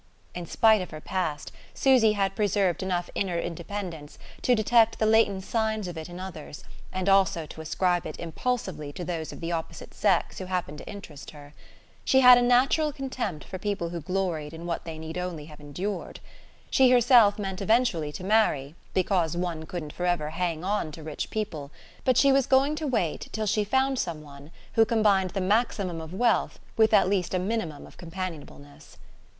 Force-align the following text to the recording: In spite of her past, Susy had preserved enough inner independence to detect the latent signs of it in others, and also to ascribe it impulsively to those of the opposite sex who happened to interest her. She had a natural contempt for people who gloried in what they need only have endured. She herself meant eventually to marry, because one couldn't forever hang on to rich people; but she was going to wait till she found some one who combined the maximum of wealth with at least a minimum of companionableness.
In 0.33 0.47
spite 0.47 0.81
of 0.81 0.89
her 0.89 0.99
past, 0.99 1.51
Susy 1.75 2.13
had 2.13 2.35
preserved 2.35 2.81
enough 2.81 3.07
inner 3.13 3.37
independence 3.37 4.17
to 4.41 4.55
detect 4.55 4.97
the 4.97 5.05
latent 5.05 5.43
signs 5.43 5.87
of 5.87 5.95
it 5.95 6.09
in 6.09 6.19
others, 6.19 6.63
and 6.91 7.07
also 7.07 7.45
to 7.45 7.61
ascribe 7.61 8.07
it 8.07 8.19
impulsively 8.19 8.91
to 8.93 9.05
those 9.05 9.31
of 9.31 9.41
the 9.41 9.51
opposite 9.51 9.93
sex 9.93 10.39
who 10.39 10.45
happened 10.45 10.79
to 10.79 10.89
interest 10.89 11.29
her. 11.29 11.53
She 12.03 12.21
had 12.21 12.39
a 12.39 12.41
natural 12.41 12.91
contempt 12.91 13.43
for 13.45 13.59
people 13.59 13.89
who 13.89 14.01
gloried 14.01 14.55
in 14.55 14.65
what 14.65 14.85
they 14.85 14.97
need 14.97 15.19
only 15.19 15.45
have 15.45 15.59
endured. 15.59 16.19
She 16.71 16.89
herself 16.89 17.37
meant 17.37 17.61
eventually 17.61 18.11
to 18.13 18.23
marry, 18.23 18.73
because 18.95 19.37
one 19.37 19.67
couldn't 19.67 19.93
forever 19.93 20.31
hang 20.31 20.63
on 20.63 20.91
to 20.93 21.03
rich 21.03 21.29
people; 21.29 21.69
but 22.05 22.17
she 22.17 22.31
was 22.31 22.47
going 22.47 22.73
to 22.77 22.87
wait 22.87 23.29
till 23.31 23.45
she 23.45 23.63
found 23.63 23.99
some 23.99 24.23
one 24.23 24.49
who 24.73 24.83
combined 24.83 25.29
the 25.29 25.41
maximum 25.41 26.01
of 26.01 26.11
wealth 26.11 26.57
with 26.75 26.91
at 26.91 27.07
least 27.07 27.35
a 27.35 27.37
minimum 27.37 27.85
of 27.85 27.97
companionableness. 27.99 28.97